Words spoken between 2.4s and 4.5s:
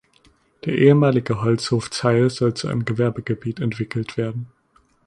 zu einem Gewerbegebiet entwickelt werden.